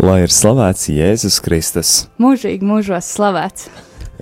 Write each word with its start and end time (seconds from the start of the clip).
Lai 0.00 0.22
ir 0.24 0.32
slavēts 0.32 0.86
Jēzus 0.88 1.34
Kristus. 1.44 1.88
Mūžīgi 2.22 2.64
mūžos 2.64 3.04
slavēts. 3.18 3.66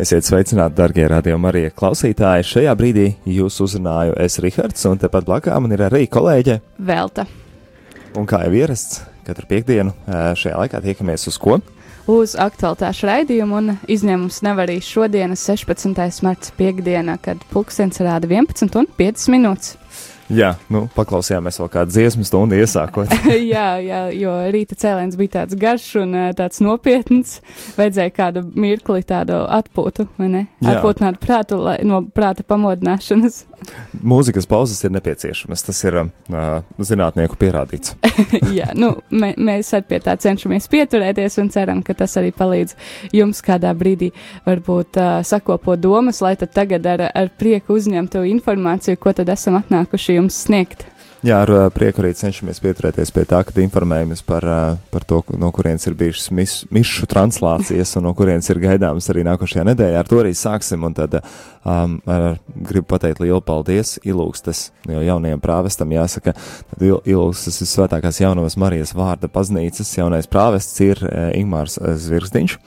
Esiet 0.03 0.27
sveicināti, 0.27 0.75
darbie 0.75 1.05
radiokamā 1.07 1.53
arī 1.53 1.61
klausītāji. 1.71 2.47
Šajā 2.49 2.73
brīdī 2.81 3.05
jūs 3.31 3.61
uzrunāju 3.63 4.17
es 4.19 4.41
Rihards, 4.43 4.83
un 4.91 4.99
tepat 4.99 5.29
blakus 5.29 5.55
man 5.63 5.77
ir 5.77 5.85
arī 5.87 6.09
kolēģe 6.11 6.59
Velta. 6.83 7.29
Un 8.19 8.27
kā 8.27 8.43
jau 8.43 8.57
ierasts, 8.59 9.05
katru 9.23 9.47
piekdienu 9.53 9.95
šajā 10.11 10.59
laikā 10.65 10.83
tiekamies 10.83 11.31
uz 11.31 11.39
ko? 11.39 11.61
Uz 12.11 12.35
aktuālitāšu 12.35 13.07
raidījumu, 13.13 13.63
un 13.63 13.79
izņēmums 13.87 14.43
nav 14.49 14.65
arī 14.65 14.81
šodienas 14.83 15.47
16. 15.47 15.95
marta 16.27 16.57
piekdiena, 16.59 17.21
kad 17.23 17.47
pulkstenis 17.53 18.03
rāda 18.03 18.27
11 18.27 18.83
un 18.83 18.91
5 18.99 19.31
minūtes. 19.31 19.77
Jā, 20.29 20.53
nu, 20.73 20.85
paklausījāmies 20.93 21.57
vēl 21.63 21.71
kādu 21.73 21.95
dziesmu 21.95 22.27
stundu 22.29 22.59
iesākot. 22.59 23.13
jā, 23.55 23.67
jā, 23.81 24.01
jo 24.13 24.35
rīta 24.53 24.77
cēliens 24.79 25.17
bija 25.17 25.39
tāds 25.39 25.57
garš 25.59 25.87
un 26.03 26.17
tāds 26.37 26.61
nopietns. 26.65 27.39
Vajadzēja 27.79 28.15
kādu 28.15 28.45
mirkli 28.53 29.07
tādu 29.09 29.41
atpūtu, 29.59 30.09
vai 30.21 30.29
ne? 30.33 30.43
Jā. 30.61 30.77
Atpūtināt 30.77 31.21
prātu 31.23 31.63
lai, 31.63 31.79
no 31.87 32.03
prāta 32.13 32.45
pamodināšanas. 32.45 33.45
Mūzikas 34.13 34.47
pauzes 34.49 34.83
ir 34.85 34.93
nepieciešamas, 34.95 35.65
tas 35.67 35.81
ir 35.89 35.97
uh, 36.03 36.11
zinātnieku 36.79 37.39
pierādīts. 37.41 37.97
jā, 38.59 38.71
nu, 38.79 38.93
mē, 39.11 39.33
mēs 39.41 39.73
arī 39.77 39.89
pie 39.93 40.01
tā 40.05 40.15
cenšamies 40.21 40.69
pieturēties 40.71 41.39
un 41.43 41.51
ceram, 41.55 41.83
ka 41.87 41.97
tas 41.99 42.15
arī 42.21 42.31
palīdz 42.37 42.77
jums 43.17 43.41
kādā 43.45 43.73
brīdī 43.79 44.11
varbūt 44.47 45.01
uh, 45.01 45.11
sakopot 45.27 45.81
domas, 45.81 46.21
lai 46.25 46.35
tad 46.39 46.53
tagad 46.57 46.87
ar, 46.91 47.09
ar 47.09 47.33
prieku 47.41 47.79
uzņemtu 47.79 48.25
informāciju, 48.35 49.01
ko 49.01 49.17
tad 49.17 49.33
esam 49.33 49.59
atnākuši 49.61 50.18
jums 50.19 50.45
sniegt. 50.47 50.87
Jā, 51.27 51.41
ar 51.43 51.51
prieku 51.75 51.99
arī 51.99 52.13
cenšamies 52.15 52.61
pieturēties 52.63 53.11
pie 53.11 53.25
tā, 53.27 53.41
ka 53.43 53.51
informējamies 53.59 54.21
par, 54.23 54.45
par 54.93 55.07
to, 55.09 55.17
no 55.35 55.49
kurienes 55.51 55.83
ir 55.91 55.97
bijušas 55.99 56.29
mis, 56.31 56.53
mišu 56.71 57.09
translācijas 57.11 57.97
un 57.99 58.07
no 58.07 58.13
kurienes 58.15 58.47
ir 58.53 58.61
gaidāmas 58.63 59.11
arī 59.11 59.25
nākošajā 59.27 59.65
nedēļā. 59.67 59.99
Ar 59.99 60.07
to 60.07 60.21
arī 60.23 60.31
sāksim, 60.39 60.87
un 60.87 60.95
tad 60.95 61.17
um, 61.19 61.99
ar, 62.07 62.39
gribu 62.55 62.87
pateikt 62.95 63.25
lielu 63.25 63.41
paldies 63.43 63.97
Ilūgstas, 64.07 64.69
jo 64.87 65.03
jaunajam 65.03 65.43
prāvestam 65.43 65.97
jāsaka, 65.99 66.37
tad 66.71 66.87
Il, 66.87 67.01
Ilūgstas 67.03 67.65
ir 67.67 67.73
svētākās 67.73 68.23
jaunavas 68.23 68.55
Marijas 68.63 68.95
vārda 68.95 69.27
paznīcas, 69.27 69.91
jaunais 69.99 70.31
prāvests 70.31 70.79
ir 70.87 71.03
uh, 71.03 71.33
Ingmārs 71.35 71.81
Zvirgzdiņš. 71.83 72.61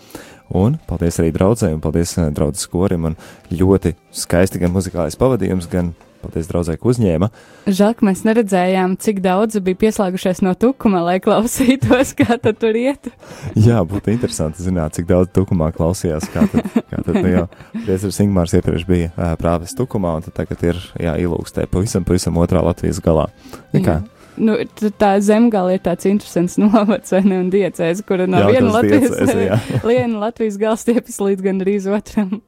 Un 0.59 0.75
paldies 0.91 1.23
arī 1.23 1.31
draudzēm, 1.31 1.79
paldies 1.79 2.17
draudzes 2.35 2.67
korim, 2.67 3.13
un 3.13 3.19
ļoti 3.47 3.95
skaisti 4.11 4.59
gan 4.59 4.75
muzikālais 4.75 5.15
pavadījums, 5.15 5.71
gan 5.71 5.95
Paldies, 6.21 6.47
draudzē, 6.49 6.77
ka 6.79 6.89
uzņēma. 6.91 7.29
Žēl, 7.67 7.95
ka 7.97 8.07
mēs 8.07 8.23
neredzējām, 8.27 8.95
cik 9.01 9.21
daudz 9.25 9.57
bija 9.65 9.79
pieslēgušies 9.85 10.43
no 10.45 10.53
tukuma, 10.59 11.01
lai 11.05 11.17
klausītos, 11.23 12.13
kā 12.19 12.37
tur 12.41 12.77
iet. 12.77 13.11
Jā, 13.57 13.81
būtu 13.87 14.13
interesanti 14.13 14.63
zināt, 14.65 14.95
cik 14.97 15.09
daudz 15.09 15.33
tukumā 15.35 15.71
klausījās. 15.75 16.29
Kā 16.31 16.45
tad, 16.51 16.71
kā 16.91 17.01
tad 17.01 17.19
nu 17.19 17.27
jau 17.27 17.45
Priecars 17.73 18.21
Ingmārs 18.23 18.55
iepriekš 18.57 18.87
bija 18.89 19.35
prāves 19.41 19.75
tukumā, 19.77 20.17
un 20.19 20.31
tagad 20.31 20.65
ir 20.69 20.81
jā, 21.01 21.17
ilūkstē 21.25 21.67
pavisam, 21.71 22.07
pavisam 22.07 22.39
otrā 22.41 22.63
Latvijas 22.65 23.03
galā. 23.03 23.29
Nekā? 23.75 23.99
Jā 24.01 24.20
nu, 24.41 24.57
tā 24.99 25.11
zemgala 25.23 25.75
ir 25.75 25.83
tāds 25.85 26.07
interesants 26.09 26.57
novads, 26.61 27.13
vai 27.13 27.21
ne, 27.27 27.39
un 27.43 27.49
diecēs, 27.53 28.03
kura 28.07 28.27
no 28.29 28.43
jā, 28.43 28.51
viena 28.55 28.73
Latvijas, 28.77 29.15
diecēs, 29.17 29.85
viena 29.91 30.23
Latvijas 30.25 30.59
gala 30.61 30.79
stiepas 30.81 31.21
līdz 31.21 31.45
gandrīz 31.45 31.87
otram. 31.91 32.39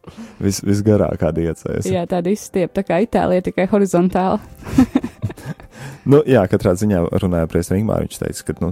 Vis, 0.43 0.63
visgarākā 0.65 1.33
diecēs. 1.35 1.89
Jā, 1.89 2.05
tāda 2.09 2.33
izstiep, 2.33 2.73
tā 2.75 2.85
kā 2.87 3.01
Itālija 3.05 3.45
tikai 3.49 3.67
horizontāli. 3.71 4.41
nu, 6.11 6.21
jā, 6.29 6.43
katrā 6.51 6.75
ziņā 6.79 7.03
runāja 7.23 7.49
par 7.51 7.61
Ingūru. 7.77 8.07
Viņš 8.07 8.21
teica, 8.21 8.47
ka, 8.47 8.57
nu, 8.63 8.71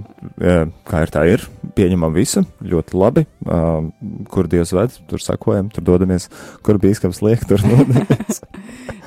kā 0.87 1.03
ir 1.05 1.13
tā, 1.13 1.25
ir 1.29 1.45
pieņemam 1.77 2.15
visu 2.15 2.45
ļoti 2.65 2.97
labi. 2.97 3.25
Uh, 3.45 3.91
kur 4.31 4.49
Dievs 4.51 4.73
ved, 4.75 4.97
tur 5.09 5.23
sakojam, 5.23 5.71
tur 5.73 5.85
dodamies, 5.87 6.29
kur 6.65 6.81
bīskams 6.81 7.21
liek, 7.25 7.45
tur 7.49 7.63
dodamies. 7.63 8.41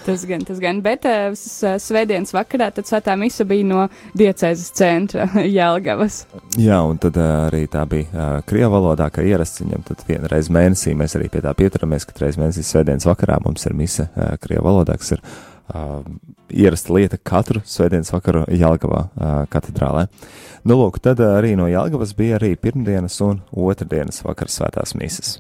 Tas 0.05 0.27
gan, 0.29 0.43
tas 0.45 0.59
gan, 0.61 0.83
bet 0.85 1.07
uh, 1.09 1.33
svētdienas 1.33 2.35
vakarā 2.37 2.67
tad 2.77 2.85
svētā 2.85 3.15
misa 3.17 3.47
bija 3.49 3.65
no 3.65 3.85
diecēzes 4.21 4.75
centra 4.77 5.25
Jelgavas. 5.57 6.25
Jā, 6.61 6.83
un 6.85 6.99
tad 7.01 7.17
uh, 7.17 7.47
arī 7.47 7.63
tā 7.73 7.87
bija 7.89 8.11
uh, 8.11 8.35
krievu 8.45 8.75
valodā, 8.77 9.07
kā 9.15 9.25
ierasts 9.25 9.63
viņam, 9.63 9.87
tad 9.89 10.03
vienreiz 10.09 10.51
mēnesī 10.53 10.93
mēs 10.99 11.17
arī 11.17 11.31
pie 11.33 11.41
tā 11.47 11.55
pieturamies, 11.57 12.05
ka 12.05 12.21
reiz 12.21 12.37
mēnesī 12.41 12.67
svētdienas 12.69 13.09
vakarā 13.09 13.39
mums 13.47 13.65
ir 13.65 13.77
misa 13.79 14.11
krievu 14.45 14.67
valodā, 14.67 14.99
kas 15.01 15.15
ir 15.17 15.23
uh, 15.25 16.03
ierasta 16.53 16.93
lieta 16.99 17.21
katru 17.25 17.63
svētdienas 17.65 18.13
vakaru 18.13 18.43
Jelgavā 18.53 19.01
uh, 19.07 19.39
katedrālē. 19.53 20.05
Nu, 20.69 20.77
lūk, 20.83 21.01
tad 21.05 21.23
uh, 21.25 21.39
arī 21.39 21.55
no 21.57 21.71
Jelgavas 21.71 22.13
bija 22.19 22.37
arī 22.37 22.53
pirmdienas 22.61 23.17
un 23.25 23.41
otrdienas 23.57 24.21
vakars 24.27 24.61
svētās 24.61 24.93
misas. 25.01 25.39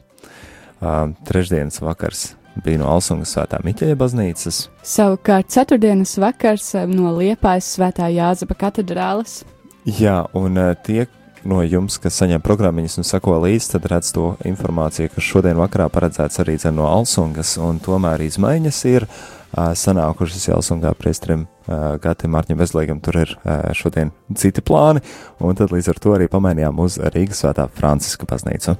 Uh, 0.80 1.12
trešdienas 1.28 1.84
vakars 1.84 2.30
bija 2.62 2.80
no 2.82 2.90
Alsungas 2.92 3.34
svētā 3.34 3.60
Miķeļa 3.64 3.96
baznīcas. 3.98 4.60
Savukārt 4.86 5.50
ceturtdienas 5.54 6.16
vakars 6.22 6.70
eh, 6.78 6.86
no 6.90 7.14
Liepājas 7.16 7.74
svētā 7.76 8.08
Jāzeba 8.12 8.56
katedrāles. 8.58 9.42
Jā, 9.84 10.22
un 10.38 10.56
uh, 10.56 10.72
tie 10.80 11.04
no 11.44 11.60
jums, 11.64 11.98
kas 12.00 12.16
saņem 12.20 12.42
programmiņas 12.44 12.98
un 13.00 13.06
sako 13.06 13.36
līdzi, 13.44 13.74
tad 13.74 13.88
redz 13.92 14.12
to 14.16 14.30
informāciju, 14.48 15.12
kas 15.12 15.26
šodien 15.26 15.60
vakarā 15.60 15.90
paredzēts 15.92 16.40
arī 16.40 16.56
no 16.72 16.88
Alsungas, 16.88 17.56
un 17.60 17.80
tomēr 17.84 18.24
izmaiņas 18.24 18.80
ir 18.88 19.04
uh, 19.04 19.74
sanākušas 19.76 20.48
Alsungā 20.56 20.94
priestrim 20.96 21.44
uh, 21.44 21.98
Gatim 22.00 22.32
Mārķim 22.32 22.60
Vezlīgam, 22.60 23.02
tur 23.04 23.20
ir 23.26 23.36
uh, 23.36 23.68
šodien 23.76 24.14
citi 24.34 24.64
plāni, 24.64 25.04
un 25.40 25.56
tad 25.58 25.74
līdz 25.74 25.92
ar 25.92 26.00
to 26.00 26.16
arī 26.16 26.30
pamainījām 26.32 26.80
uz 26.80 26.96
Rīgas 27.02 27.44
svētā 27.44 27.68
Franciska 27.68 28.28
baznīcu. 28.30 28.78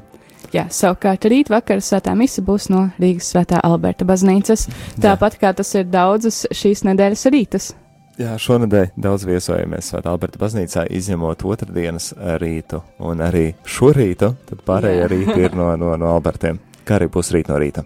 Jā, 0.55 0.69
savukārt 0.71 1.25
rīt 1.27 1.49
vakar 1.51 1.81
svētā 1.83 2.13
mise 2.15 2.43
būs 2.47 2.69
no 2.71 2.85
Rīgas 3.03 3.33
svētā 3.33 3.59
Alberta 3.67 4.07
baznīcas, 4.07 4.69
tāpat 5.03 5.35
kā 5.41 5.51
tas 5.51 5.75
ir 5.75 5.89
daudzas 5.91 6.45
šīs 6.55 6.85
nedēļas 6.87 7.27
rītas. 7.35 7.73
Jā, 8.15 8.37
šonadēļ 8.39 8.93
daudz 9.03 9.25
viesojamies 9.27 9.89
Svētā 9.91 10.13
Alberta 10.13 10.39
baznīcā, 10.39 10.85
izņemot 10.95 11.43
otrdienas 11.51 12.13
rītu 12.39 12.79
un 13.03 13.25
arī 13.27 13.49
šo 13.67 13.91
rītu, 13.97 14.31
tad 14.47 14.63
pārējie 14.69 15.11
rīti 15.11 15.35
ir 15.49 15.59
no, 15.59 15.73
no, 15.81 15.97
no 15.99 16.15
Albertiem. 16.15 16.63
Kā 16.87 17.01
arī 17.01 17.11
būs 17.11 17.35
rīt 17.35 17.51
no 17.51 17.59
rīta? 17.59 17.83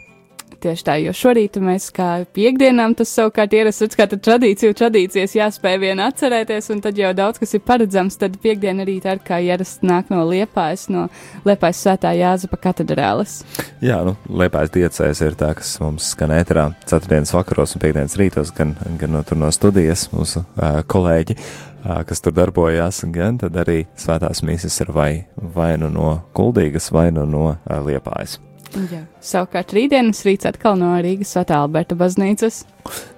Tieši 0.58 0.82
tā, 0.82 0.96
jo 0.98 1.12
šorīt 1.14 1.54
mēs 1.62 1.84
kā 1.94 2.24
piekdienām 2.34 2.96
tas 2.98 3.12
savukārt 3.14 3.52
ierasts, 3.54 3.94
kā 3.94 4.08
tradīciju 4.10 4.74
tradīcijas 4.74 5.36
jāspēj 5.36 5.76
vien 5.84 6.00
atcerēties, 6.02 6.72
un 6.74 6.80
tad 6.82 6.98
jau 6.98 7.12
daudz 7.14 7.38
kas 7.38 7.54
ir 7.54 7.62
paredzams, 7.62 8.16
tad 8.18 8.34
piekdiena 8.42 8.82
arī 8.82 8.96
tā 9.04 9.14
kā 9.22 9.38
ierasts 9.38 9.86
nāk 9.86 10.10
no 10.10 10.24
Liepājas, 10.26 10.88
no 10.90 11.04
Liepājas 11.46 11.84
svētā 11.84 12.10
Jāzepa 12.18 12.58
katedrāles. 12.64 13.36
Jā, 13.84 14.00
nu, 14.02 14.16
Liepājas 14.26 14.74
diecēs 14.74 15.22
ir 15.28 15.38
tā, 15.38 15.52
kas 15.60 15.76
mums 15.78 16.10
skan 16.16 16.34
ēterā 16.34 16.72
ceturtdienas 16.82 17.36
vakaros 17.36 17.76
un 17.76 17.84
piekdienas 17.86 18.18
rītos, 18.18 18.50
gan, 18.58 18.74
gan 18.98 19.14
no 19.14 19.22
tur 19.22 19.38
no 19.38 19.52
studijas 19.54 20.08
mūsu 20.10 20.42
uh, 20.42 20.80
kolēģi. 20.90 21.38
Uh, 21.78 22.02
kas 22.02 22.18
tur 22.18 22.34
darbojās, 22.34 23.04
gan 23.14 23.38
arī 23.46 23.84
svētās 23.94 24.42
mīsas 24.42 24.82
ir 24.82 24.90
vai, 24.90 25.12
vai 25.54 25.76
nu 25.78 25.94
no 25.94 26.16
Kuldīgas, 26.34 26.90
vai 26.90 27.12
nu 27.14 27.30
no 27.30 27.46
uh, 27.54 27.78
Liepājas. 27.86 28.40
Jā. 28.76 29.02
Savukārt 29.24 29.72
rītdienas 29.74 30.20
rīts 30.26 30.46
atkal 30.48 30.76
no 30.78 30.90
Rīgas 31.02 31.32
Svētā 31.34 31.58
Alberta 31.62 31.96
baznīcas. 31.98 32.62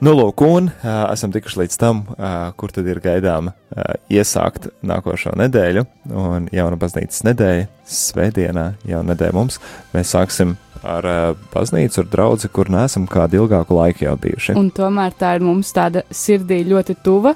Nu, 0.03 0.15
lūk, 0.17 0.43
un 0.47 0.71
uh, 0.71 0.89
esam 1.13 1.33
tikuši 1.35 1.61
līdz 1.63 1.77
tam, 1.79 2.03
uh, 2.17 2.51
kur 2.59 2.73
tad 2.75 2.89
ir 2.91 3.03
gaidāma 3.03 3.53
uh, 3.53 3.93
iesākt 4.11 4.71
nākošo 4.87 5.35
nedēļu, 5.39 5.85
un 6.17 6.49
jauna 6.55 6.79
baznīcas 6.81 7.23
nedēļa, 7.29 7.69
svētdienā 7.91 8.67
jauna 8.89 9.13
nedēļa 9.13 9.37
mums. 9.37 9.61
Mēs 9.95 10.15
sāksim 10.17 10.57
ar 10.83 11.07
uh, 11.07 11.23
baznīcu, 11.55 12.03
ar 12.03 12.11
draugu, 12.11 12.51
kur 12.55 12.71
neesam 12.73 13.07
kādu 13.11 13.45
ilgāku 13.45 13.77
laiku 13.79 14.07
jau 14.07 14.17
bijuši. 14.21 14.57
Un 14.59 14.71
tomēr 14.75 15.15
tā 15.19 15.37
ir 15.39 15.47
mums 15.47 15.75
tāda 15.77 16.05
sirdī 16.11 16.63
ļoti 16.69 16.99
tuva 17.05 17.35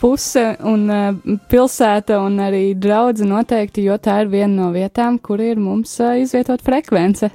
puse 0.00 0.44
un 0.66 0.86
uh, 0.92 1.38
pilsēta 1.50 2.20
un 2.24 2.40
arī 2.44 2.68
draudze 2.78 3.26
noteikti, 3.28 3.86
jo 3.86 3.96
tā 4.02 4.22
ir 4.24 4.32
viena 4.32 4.66
no 4.66 4.70
vietām, 4.74 5.20
kur 5.22 5.40
ir 5.44 5.60
mums 5.60 5.98
uh, 6.02 6.16
izvietot 6.20 6.64
frekvence. 6.64 7.30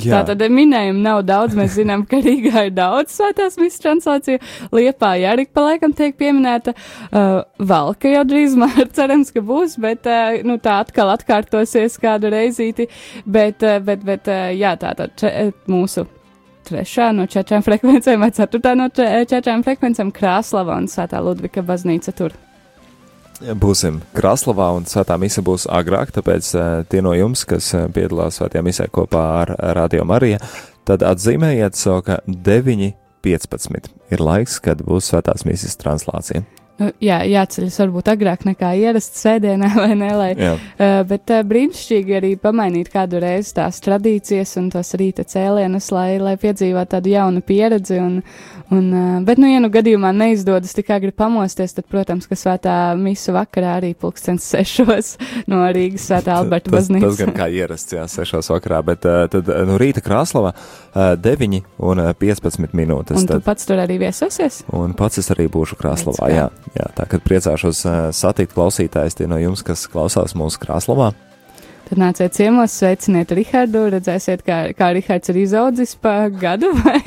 Jā. 0.00 0.22
Tā 0.22 0.34
tad 0.34 0.42
minējumu 0.52 1.02
nav 1.04 1.22
daudz. 1.28 1.56
Mēs 1.58 1.76
zinām, 1.78 2.04
ka 2.08 2.18
Rīgā 2.24 2.66
ir 2.68 2.74
daudz 2.74 3.14
svētās 3.14 3.58
misijas 3.60 3.82
translāciju. 3.84 4.40
Liepā 4.74 5.14
arī 5.30 5.46
pa 5.50 5.68
laikam 5.68 5.94
tiek 5.96 6.16
pieminēta. 6.20 6.74
Uh, 7.10 7.42
Valka 7.58 8.10
jau 8.10 8.24
drīzumā 8.28 8.70
cerams, 8.96 9.32
ka 9.34 9.44
būs, 9.44 9.78
bet 9.82 10.08
uh, 10.10 10.40
nu, 10.46 10.58
tā 10.62 10.80
atkal 10.84 11.12
atkārtosies 11.14 11.98
kādu 12.02 12.32
reizīti. 12.34 12.88
Bet, 13.24 13.62
uh, 13.62 13.80
bet, 13.84 14.04
bet 14.06 14.30
uh, 14.32 14.50
jā, 14.54 14.74
tā 14.80 14.94
tad 14.98 15.26
mūsu 15.70 16.06
trešā 16.64 17.10
no 17.12 17.28
četrām 17.30 17.64
frekvencēm 17.64 18.24
vai 18.24 18.30
ceturtā 18.34 18.72
no 18.78 18.88
četrām 18.94 19.64
frekvencēm 19.66 20.14
Krāslava 20.16 20.78
un 20.80 20.88
Svētā 20.88 21.20
Ludvika 21.20 21.64
baznīca 21.66 22.16
tur 22.16 22.32
būsim 23.40 24.00
Kraslavā 24.14 24.70
un 24.76 24.86
svētā 24.88 25.16
mise 25.20 25.42
būs 25.44 25.66
agrāk, 25.70 26.12
tāpēc 26.14 26.50
uh, 26.54 26.66
tie 26.88 27.02
no 27.04 27.14
jums, 27.16 27.44
kas 27.48 27.72
uh, 27.74 27.86
piedalās 27.92 28.38
svētajā 28.38 28.64
misē 28.64 28.88
kopā 28.92 29.24
ar 29.42 29.54
Radio 29.78 30.04
Mariju, 30.08 30.38
tad 30.88 31.04
atzīmējiet 31.06 31.78
savu, 31.78 32.04
ka 32.06 32.20
9.15 32.26 33.90
ir 34.14 34.22
laiks, 34.22 34.60
kad 34.62 34.84
būs 34.84 35.10
svētās 35.12 35.46
misijas 35.48 35.80
translācija. 35.80 36.44
Nu, 36.74 36.88
jā, 36.98 37.20
jāceļas 37.30 37.76
varbūt 37.84 38.08
agrāk 38.10 38.40
nekā 38.48 38.72
ierasts 38.82 39.20
sēdienā, 39.22 39.68
vai 39.82 39.92
ne? 39.94 40.08
Lai, 40.18 40.30
Jā. 40.34 40.54
uh, 40.58 40.94
bet 41.06 41.30
uh, 41.30 41.44
brīnišķīgi 41.46 42.16
arī 42.18 42.32
pamainīt 42.42 42.88
kādu 42.90 43.20
reizi 43.22 43.52
tās 43.54 43.78
tradīcijas 43.84 44.56
un 44.58 44.72
tos 44.74 44.90
rīta 44.98 45.22
cēlienus, 45.22 45.92
lai, 45.94 46.16
lai 46.18 46.32
piedzīvotu 46.42 46.96
tādu 46.96 47.12
jaunu 47.12 47.44
pieredzi. 47.46 48.00
Un, 48.02 48.16
un, 48.74 48.88
uh, 48.90 49.20
bet, 49.22 49.38
nu, 49.38 49.46
ja 49.52 49.60
nu 49.62 49.70
gadījumā 49.70 50.10
neizdodas 50.18 50.74
tik 50.74 50.90
agri 50.96 51.12
pamosties, 51.14 51.76
tad, 51.78 51.86
protams, 51.94 52.26
ka 52.26 52.34
svētā 52.40 52.74
misu 52.98 53.36
vakarā 53.38 53.76
arī 53.78 53.92
pulkstens 53.94 54.42
sešos 54.56 55.12
no 55.46 55.62
Rīgas 55.70 56.08
svētā 56.10 56.40
Alberta 56.40 56.72
Tas, 56.72 56.88
tas 56.88 56.90
baznīcas. 56.90 57.20
gan 57.22 57.36
kā 57.38 57.48
ierasts, 57.54 57.94
jā, 57.94 58.08
sešos 58.10 58.50
vakarā, 58.50 58.82
bet 58.90 59.06
uh, 59.06 59.28
tad 59.30 59.46
no 59.70 59.78
rīta 59.78 60.02
Krāslava 60.02 60.50
uh, 60.58 61.14
9 61.22 61.62
un 61.86 62.02
uh, 62.08 62.10
15 62.18 62.74
minūtes. 62.74 63.14
Un 63.22 63.30
tu 63.30 63.36
Tad, 63.36 63.46
pats 63.46 63.70
tur 63.70 63.78
arī 63.86 64.00
viesosies? 64.02 64.64
un 64.74 64.98
pats 64.98 65.22
es 65.22 65.30
arī 65.30 65.46
būšu 65.54 65.78
Krāslavā, 65.78 66.18
Redz, 66.18 66.26
kā. 66.26 66.34
jā. 66.34 66.50
Jā. 66.76 66.88
Tā 66.96 67.06
kad 67.10 67.24
priecāšos 67.26 67.84
uh, 67.88 68.00
satikt 68.14 68.54
klausītājs 68.56 69.18
tie 69.18 69.28
no 69.30 69.38
jums, 69.40 69.64
kas 69.66 69.86
klausās 69.90 70.36
mūsu 70.38 70.60
Krāslavā. 70.62 71.12
Tad 71.84 71.98
nāciet 72.00 72.32
ciemos, 72.32 72.72
sveiciniet 72.78 73.32
Rihardu, 73.36 73.82
redzēsiet, 73.92 74.40
kā, 74.46 74.58
kā 74.76 74.88
Rihards 74.96 75.28
ir 75.28 75.38
izaudzis 75.42 75.92
pa 76.00 76.30
gadu, 76.32 76.70
vai 76.80 77.00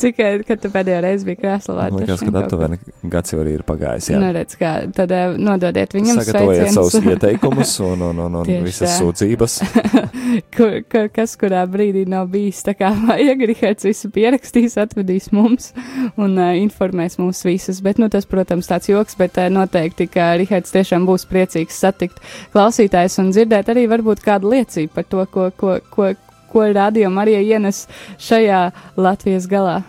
cik, 0.00 0.20
kad 0.48 0.62
tu 0.62 0.70
pēdējo 0.72 1.00
reizi 1.04 1.28
biji 1.28 1.40
Krāslavā. 1.42 1.90
Vien 1.92 2.08
ka 2.08 2.40
aptuveni 2.40 2.78
gads 3.12 3.34
jau 3.34 3.42
arī 3.42 3.58
ir 3.58 3.64
pagājis, 3.68 4.08
jā. 4.14 4.20
Nu, 4.22 4.30
redz, 4.32 4.56
kā, 4.60 4.72
tad 4.96 5.12
eh, 5.12 5.36
nododiet 5.36 5.92
viņam 5.96 6.20
Sagatavojiet 6.22 6.72
savus 6.72 6.96
sveicienus. 6.96 7.12
ieteikumus 7.18 7.74
un, 7.84 8.06
un, 8.08 8.22
un, 8.24 8.38
un 8.40 8.48
Tieši 8.48 8.64
visas 8.64 8.86
tā. 8.86 8.94
sūdzības. 9.02 9.58
kur, 10.56 10.78
kur, 10.88 11.10
kas 11.12 11.36
kurā 11.40 11.66
brīdī 11.70 12.06
nav 12.08 12.30
bijis 12.32 12.64
tā 12.64 12.76
kā 12.78 12.94
vajag, 13.04 13.44
Rihards 13.52 13.88
visu 13.88 14.10
pierakstīs, 14.14 14.78
atvedīs 14.80 15.30
mums 15.36 15.70
un 16.16 16.38
uh, 16.38 16.54
informēs 16.62 17.18
mūs 17.20 17.44
visus. 17.44 17.82
Bet, 17.84 18.00
nu, 18.00 18.08
tas, 18.12 18.24
protams, 18.30 18.72
tāds 18.72 18.88
joks, 18.88 19.18
bet 19.20 19.36
uh, 19.40 19.50
noteikti, 19.52 20.08
ka 20.08 20.32
Rihards 20.40 20.72
tiešām 20.74 21.04
būs 21.08 21.28
priecīgs 21.28 21.76
satikt 21.84 22.22
klausītājs 22.54 23.20
un 23.20 23.32
dzirdēt 23.34 23.72
arī 23.74 23.86
varbūt 23.90 24.13
kādu 24.22 24.52
liecību 24.52 24.92
par 24.94 25.08
to, 25.10 25.24
ko, 25.26 25.48
ko, 25.56 25.78
ko, 25.90 26.12
ko 26.52 26.68
radio 26.76 27.10
Marija 27.10 27.40
ienes 27.42 27.86
šajā 28.22 28.68
Latvijas 28.96 29.48
galā. 29.50 29.80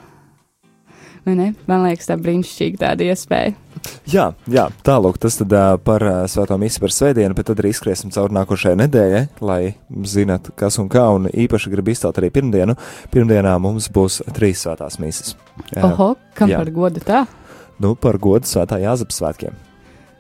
Man 1.26 1.82
liekas, 1.82 2.06
tā 2.06 2.18
brīnišķīga 2.22 2.82
tāda 2.84 3.06
iespēja. 3.10 3.56
Jā, 4.10 4.26
jā 4.50 4.66
tālāk 4.86 5.18
tas 5.22 5.40
tad 5.40 5.54
uh, 5.54 5.74
par 5.82 6.04
uh, 6.06 6.20
svēto 6.30 6.58
misiju 6.62 6.84
par 6.86 6.94
svētdienu, 6.94 7.38
bet 7.38 7.50
tad 7.50 7.62
arī 7.62 7.72
izskriesim 7.74 8.14
cauri 8.14 8.38
nākošajai 8.38 8.78
nedēļai, 8.84 9.24
lai 9.46 9.60
zinat, 10.10 10.52
kas 10.58 10.78
un 10.82 10.90
kā, 10.92 11.08
un 11.18 11.26
īpaši 11.30 11.74
gribu 11.74 11.94
izcelt 11.94 12.22
arī 12.22 12.30
pirmdienu. 12.34 12.78
Pirmdienā 13.14 13.56
mums 13.62 13.90
būs 13.94 14.22
trīs 14.38 14.62
svētās 14.66 15.00
misijas. 15.02 15.34
Jā, 15.74 15.88
Oho, 15.90 16.14
kam 16.38 16.54
jā. 16.54 16.62
par 16.62 16.74
godu 16.78 17.06
tā? 17.06 17.24
Nu, 17.82 17.96
par 17.98 18.22
godu 18.22 18.48
svētā 18.50 18.80
Jāzepa 18.84 19.18
svētkiem. 19.18 19.58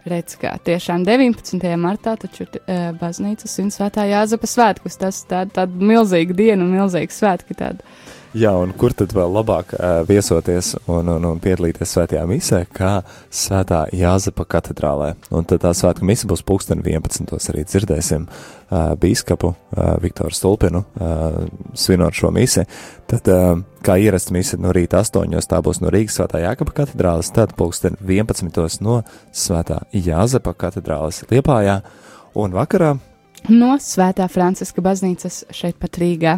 Redz, 0.05 0.35
kā 0.37 0.51
tiešām 0.61 1.01
19. 1.07 1.63
martā 1.81 2.13
taču 2.21 2.43
ir 2.45 2.59
uh, 2.59 2.91
baznīcas 2.99 3.55
un 3.63 3.71
svētā 3.73 4.05
Jāzepa 4.05 4.49
svētkus. 4.49 4.99
Tas 5.01 5.23
tāda 5.25 5.49
tā 5.55 5.65
milzīga 5.65 6.35
diena 6.37 6.61
un 6.61 6.75
milzīga 6.75 7.15
svētki 7.15 7.57
tāda. 7.57 7.81
Jā, 8.35 8.49
un 8.59 8.73
kur 8.75 8.91
tad 8.91 9.13
vēl 9.15 9.31
labāk 9.31 9.69
uh, 9.77 10.01
viesoties 10.03 10.73
un, 10.91 11.07
un, 11.07 11.23
un 11.23 11.37
piedalīties 11.39 11.93
svētajā 11.95 12.25
misē, 12.27 12.57
kā 12.67 12.97
svētā 13.31 13.85
Jāzepa 13.95 14.43
katedrālē. 14.51 15.13
Un 15.31 15.47
tad 15.47 15.61
tā 15.63 15.71
svētku 15.71 16.03
mise 16.03 16.27
būs 16.27 16.43
pulksten 16.43 16.81
11. 16.83 17.31
arī 17.31 17.63
dzirdēsim 17.63 18.25
uh, 18.27 18.91
bīskapu 18.99 19.53
uh, 19.53 19.93
Viktoru 20.03 20.35
Stulpinu 20.35 20.81
uh, 20.83 21.37
svinot 21.79 22.17
šo 22.19 22.33
misi. 22.35 22.65
Tad, 23.07 23.31
uh, 23.31 23.61
kā 23.87 23.95
ierasts 24.03 24.33
mise 24.35 24.59
no 24.59 24.73
rīta 24.75 24.99
8. 24.99 25.31
tā 25.47 25.61
būs 25.63 25.79
no 25.79 25.93
Rīgas 25.95 26.19
svētā 26.19 26.43
Jākapa 26.43 26.75
katedrāles, 26.81 27.31
tad 27.31 27.55
pulksten 27.55 27.95
11. 28.03 28.81
no 28.83 28.97
svētā 29.31 29.85
Jāzepa 29.95 30.51
katedrāles 30.59 31.23
Liepājā. 31.31 31.79
Un 32.35 32.51
vakarā 32.51 32.97
No 33.47 33.75
svētā 33.79 34.27
Franciska 34.27 34.83
baznīcas 34.83 35.43
šeit 35.53 35.79
pat 35.79 36.01
Rīgā. 36.01 36.35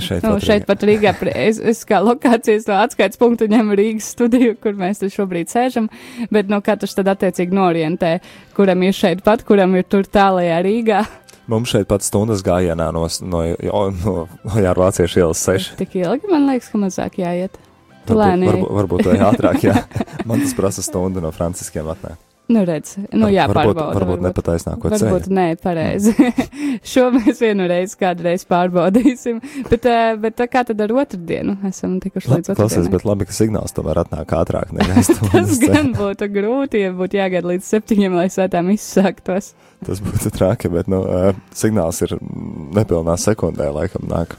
Šeit, 0.00 0.24
Nu, 0.24 0.34
pat 0.34 0.44
šeit 0.44 0.66
pat 0.68 0.82
Rīgā 0.86 1.14
es, 1.34 1.60
es 1.60 1.84
kā 1.88 2.00
lokācijas 2.04 2.66
no 2.70 2.80
atskaites 2.82 3.20
punktu 3.20 3.48
ņemu 3.50 3.78
Rīgas 3.78 4.10
studiju, 4.14 4.56
kur 4.62 4.76
mēs 4.78 5.02
šobrīd 5.14 5.50
sēžam, 5.52 5.88
bet 6.34 6.50
no 6.50 6.60
katrs 6.64 6.98
tad 6.98 7.10
attiecīgi 7.14 7.54
norientē, 7.54 8.18
kuram 8.56 8.82
ir 8.86 8.96
šeit 8.96 9.24
pat, 9.26 9.44
kuram 9.48 9.76
ir 9.78 9.88
tur 9.88 10.06
tālajā 10.08 10.60
Rīgā. 10.66 11.06
Mums 11.48 11.72
šeit 11.72 11.88
pat 11.88 12.04
stundas 12.04 12.42
gājienā 12.44 12.90
no, 12.92 13.06
no, 13.24 13.42
no, 13.48 13.82
no, 14.04 14.58
Jārvāciešu 14.60 15.22
ielas 15.22 15.46
6. 15.48 15.78
Tik 15.80 15.96
ilgi 16.02 16.28
man 16.28 16.44
liekas, 16.50 16.68
ka 16.68 16.82
mazāk 16.82 17.20
jāiet. 17.22 17.56
Varbūt, 18.08 18.44
varbūt, 18.48 18.70
varbūt 18.78 19.10
ātrāk, 19.30 19.64
jā. 19.64 19.76
Man 20.28 20.44
tas 20.44 20.56
prasa 20.56 20.84
stundu 20.84 21.24
no 21.24 21.32
franciskiem 21.32 21.88
atnāk. 21.88 22.20
Nu, 22.48 22.62
redz, 22.64 22.94
nu 23.12 23.28
jāpārbauda. 23.28 23.90
Varbūt, 23.92 23.98
varbūt 23.98 24.22
nepataisnāko 24.24 24.88
ceļu. 24.94 25.08
Varbūt 25.10 25.26
nē, 25.36 25.44
pareizi. 25.60 26.14
Šo 26.94 27.10
mēs 27.12 27.42
vienu 27.44 27.66
reizi 27.68 27.98
kādreiz 28.00 28.46
pārbaudīsim. 28.48 29.42
Bet, 29.68 29.84
eh, 29.84 30.14
bet 30.22 30.40
kā 30.48 30.62
tad 30.70 30.80
ar 30.80 30.94
otrdienu 31.02 31.58
esam 31.68 31.98
tikuši 32.00 32.32
līdz 32.32 32.54
Klausies, 32.54 32.78
otrdienai? 32.78 32.94
bet 32.96 33.06
labi, 33.10 33.28
ka 33.28 33.36
signāls 33.36 33.76
tomēr 33.76 34.00
atnāk 34.06 34.32
ātrāk 34.40 34.72
nekā 34.72 34.96
es 35.02 35.12
to 35.12 35.28
Tas 35.34 35.60
gan 35.60 35.92
būtu 35.98 36.30
grūti, 36.32 36.86
ja 36.86 36.96
būtu 36.96 37.20
jāgaida 37.20 37.52
līdz 37.52 37.68
septiņiem, 37.68 38.16
lai 38.16 38.28
svētām 38.32 38.72
izsāktos. 38.72 39.52
Tas 39.84 40.00
būtu 40.08 40.32
traki, 40.32 40.72
bet, 40.72 40.88
nu, 40.88 41.04
uh, 41.04 41.36
signāls 41.52 42.00
ir 42.08 42.16
nepilnā 42.80 43.20
sekundē, 43.20 43.68
laikam 43.76 44.08
nāk. 44.08 44.38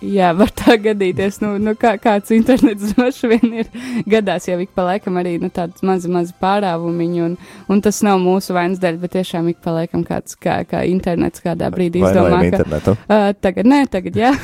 Jā, 0.00 0.30
var 0.32 0.48
tā 0.56 0.78
gadīties. 0.80 1.38
Nu, 1.42 1.52
nu 1.60 1.74
kā, 1.78 1.92
kāds 2.00 2.32
internets 2.32 2.90
droši 2.94 3.28
vien 3.34 3.56
ir 3.60 3.70
gadās 4.08 4.48
jau 4.48 4.56
ik 4.62 4.72
pa 4.76 4.86
laikam 4.86 5.18
arī 5.20 5.34
nu, 5.42 5.50
tāds 5.52 5.84
mazi, 5.84 6.08
mazi 6.12 6.32
pārāvumiņi. 6.40 7.20
Un, 7.26 7.36
un 7.70 7.82
tas 7.84 8.00
nav 8.06 8.20
mūsu 8.22 8.56
vainas 8.56 8.80
dēļ, 8.80 9.00
bet 9.02 9.14
tiešām 9.18 9.50
ik 9.52 9.60
pa 9.64 9.74
laikam 9.76 10.04
kāds 10.08 10.38
kā, 10.40 10.62
kā 10.68 10.82
internets 10.88 11.44
kādā 11.44 11.68
brīdī 11.74 12.00
izdomā, 12.00 12.40
ka 12.40 12.48
internetu. 12.48 12.96
uh, 12.96 13.26
tagad 13.44 13.68
nē, 13.68 13.82
tagad 13.92 14.16
jā. 14.16 14.32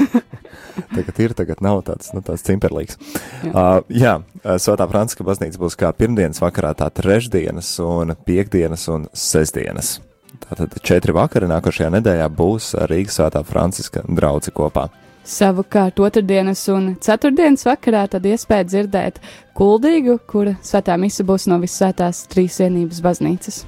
Tagad 0.93 1.19
ir, 1.21 1.33
tagad 1.37 1.61
nav 1.65 1.81
tāds, 1.85 2.11
nu, 2.15 2.21
tāds 2.25 2.45
cimperlīgs. 2.47 2.99
Jā. 3.45 3.51
Uh, 3.51 3.79
jā, 3.93 4.13
Svētā 4.61 4.87
Franciska 4.89 5.25
baznīca 5.27 5.61
būs 5.61 5.77
kā 5.81 5.91
pirmdienas 5.97 6.41
vakarā, 6.41 6.75
tā 6.77 6.89
trešdienas 6.93 7.71
un 7.85 8.13
piekdienas 8.29 8.87
un 8.93 9.09
sestdienas. 9.17 9.97
Tātad 10.45 10.77
četri 10.85 11.17
vakari 11.17 11.49
nākošajā 11.51 11.91
nedēļā 11.97 12.29
būs 12.37 12.75
Rīgas 12.93 13.19
Svētā 13.19 13.43
Franciska 13.49 14.05
draudzi 14.07 14.53
kopā. 14.57 14.87
Savukārt 15.27 15.99
otrdienas 15.99 16.61
un 16.71 16.93
ceturtdienas 17.03 17.67
vakarā 17.67 18.05
tad 18.13 18.27
iespēja 18.31 18.69
dzirdēt 18.69 19.19
kuldīgu, 19.59 20.21
kura 20.31 20.55
svētā 20.63 20.95
mise 21.03 21.27
būs 21.27 21.49
no 21.51 21.59
visvētās 21.59 22.29
trīsvienības 22.31 23.03
baznīcas. 23.03 23.65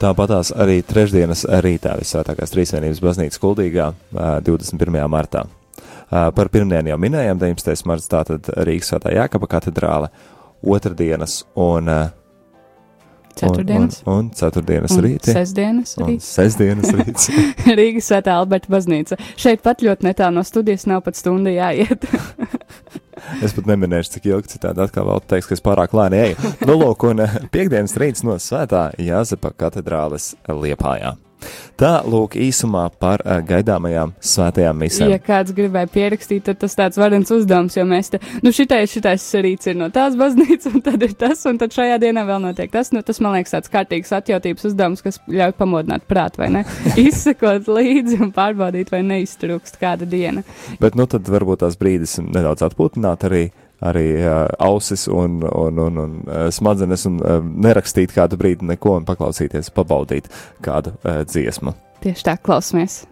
Tāpatās 0.00 0.52
arī 0.56 0.78
trešdienas 0.86 1.42
rītā 1.60 1.96
Visvētākās 1.98 2.54
Trīsvienības 2.54 3.02
baznīcas 3.04 3.42
kuldīgā 3.42 3.90
ā, 3.90 4.28
21. 4.46 4.96
martā. 5.12 5.42
Par 6.10 6.48
pirmdienu 6.50 6.90
jau 6.90 6.96
minējām, 6.98 7.42
19. 7.42 7.84
marts 7.90 8.08
tātad 8.10 8.48
Rīgas 8.64 8.88
svētā 8.90 9.12
Jākapa 9.14 9.50
katedrāle, 9.50 10.08
otrdienas 10.62 11.42
un, 11.58 11.90
ā, 11.90 11.98
Ceturtdienas 13.38 14.00
un, 14.04 14.12
un, 14.12 14.18
un 14.24 14.30
ceturtdienas 14.36 14.94
un 14.96 15.04
rīti. 15.06 15.34
sestdienas 15.36 15.94
Un 16.00 16.08
rīts. 16.08 16.26
sestdienas 16.34 16.90
rīts. 16.96 17.30
Rīgas 17.80 18.10
svētā 18.10 18.34
Alberta 18.40 18.72
baznīca. 18.74 19.18
Šeit 19.40 19.62
pat 19.66 19.84
ļoti 19.86 20.08
netālu 20.10 20.40
no 20.40 20.44
studijas 20.46 20.86
nav 20.90 21.04
pat 21.06 21.16
stunda 21.20 21.52
jāiet. 21.54 22.04
es 23.44 23.54
pat 23.56 23.70
neminēšu, 23.70 24.16
cik 24.16 24.28
ilgi 24.32 24.56
citādi 24.56 24.84
atkal 24.84 25.08
vēl 25.08 25.24
teiks, 25.30 25.48
ka 25.50 25.56
es 25.58 25.64
pārāk 25.64 25.94
lēni 25.96 26.20
eju. 26.26 26.52
Nu, 26.66 26.76
lūk, 26.80 27.06
un 27.12 27.24
ā, 27.24 27.30
piekdienas 27.54 27.96
rīts 28.00 28.26
no 28.26 28.36
svētā 28.42 28.88
Jāzepa 29.00 29.54
katedrāles 29.56 30.32
Liepājā. 30.50 31.14
Tā, 31.80 31.92
lūk, 32.04 32.36
īsumā 32.40 32.84
par 33.00 33.22
ā, 33.24 33.38
gaidāmajām 33.46 34.12
svētajām 34.20 34.82
misēm. 34.82 35.12
ja 35.14 35.20
kāds 35.22 35.54
gribēja 35.56 35.88
pierakstīt, 35.92 36.44
tad 36.48 36.60
tas 36.60 36.76
tāds 36.76 37.00
varens 37.00 37.32
uzdevums, 37.34 37.76
jo 37.78 37.86
mēs 37.88 38.12
te, 38.12 38.20
nu 38.44 38.52
šitais, 38.54 38.92
šitais 38.92 39.24
rīts 39.40 39.70
ir 39.70 39.78
no 39.80 39.88
tās 39.94 40.18
baznīcas, 40.20 40.68
un 40.74 40.84
tad 40.84 41.02
ir 41.06 41.14
tas, 41.18 41.44
un 41.48 41.60
tad 41.60 41.74
šajā 41.76 42.00
dienā 42.02 42.26
vēl 42.28 42.42
notiek 42.44 42.72
tas. 42.72 42.92
Nu, 42.94 43.04
tas 43.06 43.22
man 43.24 43.36
liekas 43.38 43.56
tāds 43.56 43.72
kārtīgs 43.72 44.12
atjautības 44.16 44.68
uzdevums, 44.70 45.04
kas 45.04 45.20
ļauj 45.30 45.54
pamodināt 45.58 46.04
prātu, 46.10 46.42
vai 46.42 46.50
ne? 46.58 46.64
Izsekot 47.08 47.70
līdzi 47.70 48.20
un 48.26 48.34
pārbaudīt, 48.36 48.92
vai 48.92 49.02
neiztrūkst 49.06 49.80
kāda 49.80 50.08
diena. 50.08 50.44
Bet, 50.82 50.98
nu, 50.98 51.08
tad 51.10 51.28
varbūt 51.30 51.64
tās 51.64 51.78
brīdis 51.80 52.18
nedaudz 52.24 52.64
atpūtināt 52.66 53.26
arī, 53.30 53.46
arī 53.80 54.06
uh, 54.20 54.46
ausis 54.66 55.06
un, 55.08 55.40
un, 55.44 55.78
un, 55.78 56.00
un 56.04 56.18
uh, 56.26 56.48
smadzenes 56.52 57.06
un 57.08 57.20
uh, 57.20 57.38
nerakstīt 57.40 58.14
kādu 58.16 58.38
brīdi 58.40 58.68
neko 58.68 58.98
un 58.98 59.08
paklausīties, 59.08 59.72
pabaudīt 59.76 60.28
kādu 60.64 60.94
uh, 61.00 61.22
dziesmu. 61.28 61.74
Tieši 62.04 62.28
tā 62.30 62.36
klausamies. 62.40 63.02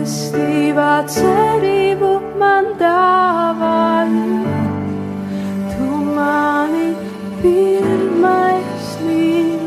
mīlestībā 0.00 1.04
cerību 1.12 2.10
man 2.40 2.70
dāvāji. 2.80 4.40
Tu 5.74 5.88
mani 6.16 6.86
pirmais 7.42 8.86
mīlēji. 9.04 9.60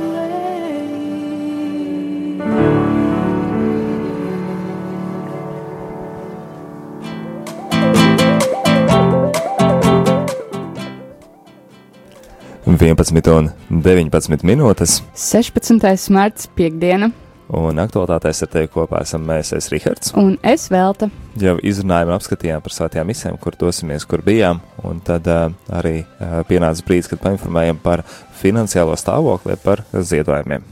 Vienpadsmit 12.66 13.28
un 13.30 13.52
deviņpadsmit 13.70 14.42
minūtes. 14.44 15.04
Sešpadsmitais 15.14 16.10
marts 16.10 16.50
piekdiena. 16.58 17.14
Un 17.52 17.80
aktuālitātēs 17.82 18.46
ar 18.46 18.50
tevi 18.54 18.70
kopā 18.72 19.02
esam 19.04 19.26
mēs, 19.28 19.52
es 19.58 19.68
Rihards. 19.74 20.14
Un 20.20 20.38
es 20.48 20.70
Velta. 20.72 21.10
Jau 21.40 21.58
izrunājām 21.66 22.14
un 22.14 22.16
apskatījām 22.16 22.64
par 22.64 22.76
svētajām 22.76 23.10
misēm, 23.10 23.38
kur 23.42 23.58
dosimies, 23.60 24.06
kur 24.08 24.24
bijām. 24.24 24.62
Un 24.88 25.02
tad 25.04 25.28
uh, 25.28 25.50
arī 25.74 26.00
eh, 26.00 26.06
uh, 26.24 26.40
pienāca 26.48 26.86
brīdis, 26.88 27.12
kad 27.12 27.22
painformējam 27.26 27.82
par 27.84 28.06
finansiālo 28.40 28.96
stāvokli, 29.00 29.58
eh, 29.58 29.62
par 29.64 29.84
ziedojumiem. 29.92 30.64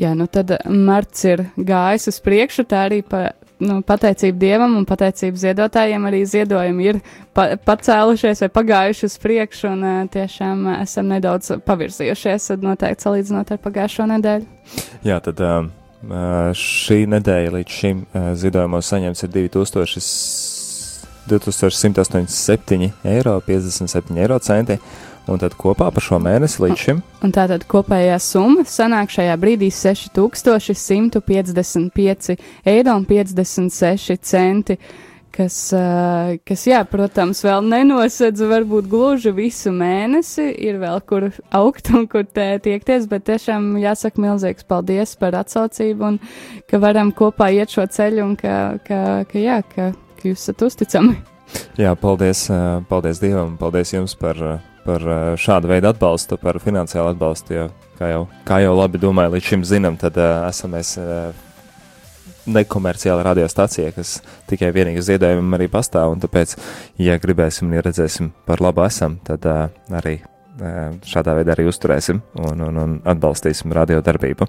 Jā, 0.00 0.14
nu 0.16 0.28
tad 0.30 0.54
marts 0.70 1.26
ir 1.28 1.48
gājis 1.58 2.08
uz 2.08 2.22
priekšu, 2.24 2.64
tā 2.70 2.86
arī 2.86 3.02
pa, 3.04 3.34
nu, 3.60 3.82
pateicība 3.84 4.40
Dievam 4.40 4.78
un 4.78 4.86
pateicība 4.88 5.42
ziedotājiem 5.42 6.06
arī 6.08 6.22
ziedojumi 6.28 6.88
ir 6.88 7.02
pa 7.36 7.50
pacēlušies 7.60 8.46
vai 8.46 8.50
pagājuši 8.62 9.10
uz 9.10 9.18
priekšu, 9.26 9.68
un 9.74 9.84
uh, 9.84 10.00
tiešām 10.12 10.64
esam 10.78 11.12
nedaudz 11.12 11.58
pavirzījušies, 11.66 12.52
noteikti 12.62 13.08
salīdzinot 13.10 13.52
ar 13.52 13.62
pagājušo 13.66 14.10
nedēļu. 14.14 14.50
Jā, 15.04 15.20
tad. 15.20 15.42
Uh, 15.42 15.81
šī 16.02 17.06
nedēļa 17.12 17.50
līdz 17.54 17.70
šim 17.78 17.96
ziedojumos 18.38 18.86
saņemts 18.90 19.22
ir 19.26 19.30
2000, 19.36 20.00
2187 21.30 22.90
eiro, 23.04 23.34
57 23.46 24.18
eiro 24.18 24.38
centi. 24.42 24.76
Un 25.30 25.38
tad 25.38 25.54
kopā 25.54 25.86
par 25.94 26.02
šo 26.02 26.18
mēnesi 26.18 26.58
līdz 26.64 26.78
šim. 26.82 26.98
Un 27.22 27.30
tātad 27.30 27.62
kopējā 27.70 28.18
summa 28.18 28.66
sanāk 28.66 29.06
šajā 29.14 29.38
brīdī 29.38 29.70
6155 29.70 32.34
eiro 32.66 32.90
un 32.98 33.06
56 33.06 34.18
centi. 34.18 34.74
Uh, 34.74 35.11
kas, 35.34 36.64
jā, 36.68 36.80
protams, 36.88 37.42
vēl 37.46 37.64
nenosedz 37.66 38.42
varbūt 38.50 38.88
gluži 38.92 39.32
visu 39.36 39.72
mēnesi, 39.74 40.48
ir 40.62 40.80
vēl 40.82 41.02
kur 41.08 41.28
augt 41.54 41.92
un 41.94 42.08
kur 42.10 42.26
tiekties, 42.32 43.08
bet 43.10 43.26
tiešām 43.30 43.74
jāsaka 43.82 44.22
milzīgs 44.22 44.68
paldies 44.68 45.16
par 45.20 45.36
atsaucību 45.40 46.08
un 46.12 46.18
ka 46.70 46.82
varam 46.82 47.14
kopā 47.16 47.52
iet 47.56 47.72
šo 47.72 47.86
ceļu 47.90 48.26
un 48.26 48.34
ka, 48.40 48.58
ka, 48.86 49.00
ka 49.30 49.40
jā, 49.40 49.62
ka, 49.74 49.92
ka 50.18 50.28
jūs 50.28 50.44
esat 50.44 50.66
uzticami. 50.68 51.16
Jā, 51.76 51.92
paldies, 52.00 52.46
paldies 52.88 53.20
Dievam, 53.20 53.58
paldies 53.60 53.92
jums 53.92 54.14
par 54.16 54.38
par 54.82 55.02
eh, 55.06 55.22
šādu 55.38 55.70
veidu 55.70 55.90
atbalstu, 55.92 56.38
par 56.42 56.58
finansiālu 56.62 57.14
atbalstu. 57.14 57.56
Jo, 57.56 57.68
kā, 57.98 58.10
jau, 58.12 58.22
kā 58.48 58.60
jau 58.64 58.74
labi 58.76 59.00
domāju, 59.02 59.36
līdz 59.36 59.50
šim 59.52 59.64
zinām, 59.68 59.98
tad 60.00 60.18
esam 60.18 60.74
mēs 60.76 60.96
nekomerciāla 62.46 63.24
radiostacija, 63.26 63.92
kas 63.96 64.18
tikai 64.50 64.72
vienīgi 64.74 65.04
ziedojumam 65.06 65.58
arī 65.58 65.68
pastāv. 65.72 66.14
Tāpēc, 66.22 66.56
ja 67.02 67.18
gribēsim 67.22 67.70
un 67.70 67.78
ja 67.78 67.84
redzēsim 67.86 68.32
par 68.48 68.62
labu 68.64 68.84
esam, 68.86 69.18
tad 69.26 69.46
uh, 69.48 69.66
arī 69.94 70.18
uh, 70.22 70.94
šādā 71.06 71.36
veidā 71.38 71.56
arī 71.56 71.68
uzturēsim 71.70 72.22
un, 72.48 72.64
un, 72.68 72.80
un 72.84 72.96
atbalstīsim 73.14 73.74
radiodarbību. 73.78 74.48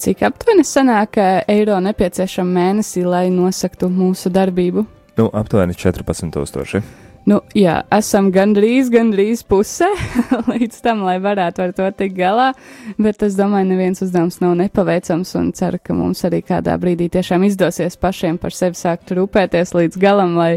Cik 0.00 0.22
aptuveni 0.24 0.64
sanāk 0.64 1.18
eiro 1.20 1.76
nepieciešama 1.84 2.56
mēnesī, 2.56 3.04
lai 3.04 3.26
nosaktu 3.34 3.90
mūsu 3.92 4.32
darbību? 4.32 4.86
Nu, 5.20 5.26
aptuveni 5.36 5.76
14,000. 5.76 6.80
Nu, 7.28 7.40
jā, 7.54 7.74
esam 7.92 8.30
gandrīz, 8.32 8.88
gandrīz 8.92 9.42
pusē 9.46 9.88
līdz 10.50 10.80
tam, 10.84 11.02
lai 11.04 11.18
varētu 11.20 11.64
ar 11.66 11.74
to 11.76 11.88
tikt 11.98 12.16
galā, 12.16 12.48
bet 12.96 13.22
es 13.26 13.36
domāju, 13.38 13.68
neviens 13.68 14.00
uzdevums 14.04 14.40
nav 14.40 14.56
nepaveicams 14.62 15.34
un 15.38 15.52
ceru, 15.56 15.78
ka 15.84 15.96
mums 15.96 16.24
arī 16.26 16.40
kādā 16.46 16.78
brīdī 16.80 17.10
tiešām 17.12 17.44
izdosies 17.46 18.00
pašiem 18.00 18.40
par 18.40 18.56
sevi 18.56 18.78
sākt 18.80 19.12
rūpēties 19.16 19.76
līdz 19.76 20.00
galam, 20.00 20.34
lai, 20.40 20.54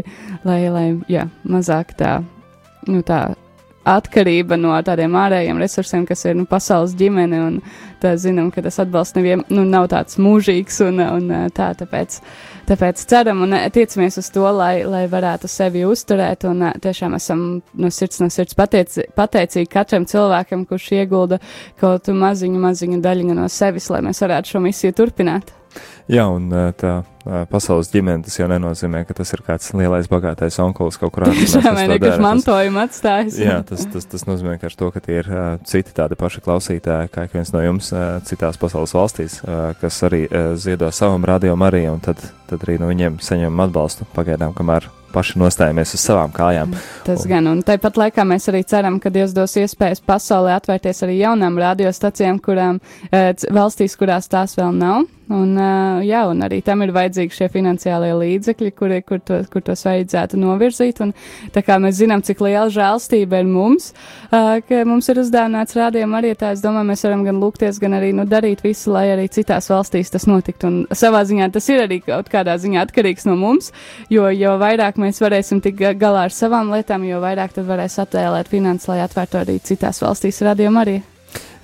lai, 0.48 0.60
lai 0.72 0.86
jā, 1.12 1.28
mazāk 1.44 1.92
tā, 2.00 2.16
nu 2.88 3.04
tā 3.04 3.26
atkarība 3.88 4.56
no 4.60 4.74
tādiem 4.84 5.14
ārējiem 5.18 5.60
resursiem, 5.60 6.04
kas 6.08 6.24
ir 6.24 6.38
nu, 6.38 6.46
pasaules 6.48 6.94
ģimene. 6.98 7.40
Un 7.44 7.58
tā 8.02 8.14
zinām, 8.20 8.50
ka 8.52 8.64
tas 8.64 8.80
atbalsts 8.82 9.16
nevien, 9.16 9.44
nu, 9.52 9.64
nav 9.68 9.88
tāds 9.92 10.18
mūžīgs 10.20 10.80
un, 10.86 11.00
un 11.04 11.32
tā. 11.56 11.70
Tāpēc, 11.78 12.18
tāpēc 12.68 13.04
ceram 13.10 13.44
un 13.46 13.56
tiecamies 13.74 14.18
uz 14.20 14.30
to, 14.34 14.44
lai, 14.56 14.84
lai 14.88 15.04
varētu 15.12 15.50
sevi 15.50 15.84
uzturēt. 15.88 16.46
Un 16.50 16.68
tiešām 16.84 17.16
esam 17.18 17.44
no 17.80 17.92
sirds, 17.92 18.22
no 18.24 18.30
sirds 18.32 18.56
pateicīgi 18.56 19.70
katram 19.72 20.08
cilvēkam, 20.08 20.64
kurš 20.68 20.92
iegulda 21.00 21.40
kaut 21.80 22.08
maziņu, 22.08 22.64
maziņu 22.68 23.02
daļiņu 23.04 23.36
no 23.40 23.50
sevis, 23.52 23.90
lai 23.92 24.04
mēs 24.06 24.24
varētu 24.24 24.54
šo 24.54 24.64
misiju 24.64 24.96
turpināt. 25.02 25.52
Jā, 26.10 26.26
un 26.28 26.50
tā 26.76 26.98
pasaules 27.48 27.88
ģimene 27.92 28.24
tas 28.26 28.36
jau 28.36 28.46
nenozīmē, 28.50 29.04
ka 29.08 29.16
tas 29.16 29.30
ir 29.32 29.40
kāds 29.46 29.70
lielais, 29.76 30.08
bagātais 30.12 30.58
onkulis 30.60 30.98
kaut 31.00 31.14
kur 31.14 31.24
ārpus. 31.28 31.54
Jā, 31.56 31.72
vai 31.72 31.86
nekas 31.88 32.20
mantojumu 32.20 32.82
atstājis. 32.82 33.38
Jā, 33.40 33.60
tas, 33.64 33.86
tas, 33.92 34.04
tas 34.12 34.26
nozīmē, 34.28 34.58
ka 34.60 34.68
to, 34.68 34.90
ka 34.92 35.00
tie 35.04 35.22
ir 35.22 35.30
uh, 35.32 35.44
citi 35.64 35.94
tādi 35.96 36.18
paši 36.20 36.42
klausītāji, 36.44 37.12
kā 37.14 37.24
ik 37.24 37.38
viens 37.38 37.54
no 37.54 37.62
jums 37.64 37.88
uh, 37.94 38.18
citās 38.28 38.60
pasaules 38.60 38.92
valstīs, 38.96 39.38
uh, 39.46 39.70
kas 39.80 40.02
arī 40.04 40.26
uh, 40.26 40.52
ziedo 40.60 40.90
savam 40.92 41.24
radio 41.24 41.56
arī, 41.64 41.86
un 41.88 42.04
tad, 42.04 42.20
tad 42.50 42.68
arī 42.68 42.76
no 42.82 42.92
viņiem 42.92 43.16
saņemam 43.24 43.64
atbalstu 43.64 44.04
pagaidām, 44.12 44.52
kamēr 44.52 44.90
paši 45.14 45.38
nostājamies 45.38 45.94
uz 45.94 46.02
savām 46.02 46.32
kājām. 46.34 46.74
Tas 47.06 47.22
un, 47.22 47.30
gan, 47.30 47.48
un 47.52 47.64
tāpat 47.64 48.00
laikā 48.02 48.24
mēs 48.28 48.50
arī 48.50 48.64
ceram, 48.68 48.98
ka 49.00 49.12
Dievs 49.14 49.32
dos 49.36 49.54
iespējas 49.62 50.02
pasaulē 50.04 50.56
atvērties 50.58 51.04
arī 51.06 51.20
jaunām 51.22 51.56
radiostacijām, 51.62 52.42
kurām 52.44 52.82
uh, 52.82 53.30
valstīs, 53.54 53.96
kurās 53.96 54.28
tās 54.28 54.58
vēl 54.58 54.74
nav. 54.76 55.06
Un, 55.32 55.54
jā, 56.04 56.20
un 56.28 56.44
arī 56.44 56.58
tam 56.64 56.82
ir 56.84 56.92
vajadzīgi 56.92 57.32
šie 57.32 57.46
finansiālie 57.52 58.10
līdzekļi, 58.20 58.72
kur, 58.76 58.92
kur, 59.08 59.22
to, 59.24 59.38
kur 59.48 59.62
tos 59.64 59.84
vajadzētu 59.86 60.36
novirzīt. 60.36 61.00
Un, 61.00 61.14
tā 61.54 61.62
kā 61.64 61.78
mēs 61.80 61.96
zinām, 62.02 62.20
cik 62.26 62.42
liela 62.44 62.66
žēlstība 62.72 63.40
ir 63.40 63.48
mums, 63.48 63.92
ka 64.28 64.82
mums 64.84 65.08
ir 65.08 65.22
uzdāvināts 65.22 65.78
rādījuma 65.78 66.20
arī 66.20 66.34
tā, 66.36 66.52
es 66.52 66.60
domāju, 66.64 66.90
mēs 66.90 67.06
varam 67.06 67.24
gan 67.24 67.40
lūgties, 67.40 67.80
gan 67.80 67.96
arī 67.96 68.12
nu, 68.16 68.26
darīt 68.28 68.60
visu, 68.66 68.92
lai 68.92 69.06
arī 69.14 69.24
citās 69.32 69.70
valstīs 69.72 70.12
tas 70.12 70.28
notiktu. 70.28 70.68
Un 70.68 70.76
savā 70.92 71.24
ziņā 71.24 71.48
tas 71.56 71.70
ir 71.72 71.86
arī 71.86 72.02
kaut 72.04 72.28
kādā 72.32 72.58
ziņā 72.60 72.84
atkarīgs 72.84 73.24
no 73.30 73.38
mums, 73.40 73.72
jo 74.12 74.28
jo 74.28 74.58
vairāk 74.60 75.00
mēs 75.00 75.22
varēsim 75.24 75.64
tikt 75.64 75.82
galā 76.00 76.28
ar 76.28 76.36
savām 76.36 76.72
lietām, 76.74 77.08
jo 77.08 77.22
vairāk 77.24 77.56
tad 77.56 77.68
varēs 77.70 77.96
attēlēt 78.04 78.52
finanses, 78.52 78.90
lai 78.92 79.00
atvērtu 79.06 79.40
arī 79.40 79.58
citās 79.64 80.04
valstīs 80.04 80.44
rādījumu 80.44 80.84
arī. 80.84 81.00